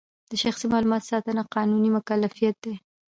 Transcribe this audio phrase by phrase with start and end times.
[0.31, 2.73] د شخصي معلوماتو ساتنه قانوني مکلفیت دی.